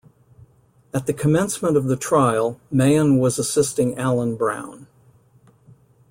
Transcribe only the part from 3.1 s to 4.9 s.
was assisting Alan Brown.